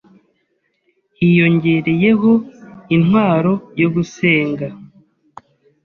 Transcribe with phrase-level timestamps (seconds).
[1.17, 2.31] hiyongereyeho
[2.95, 4.67] intwaro yo Gusenga,